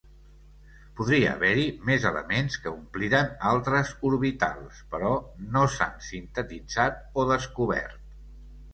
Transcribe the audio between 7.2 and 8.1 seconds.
o descobert.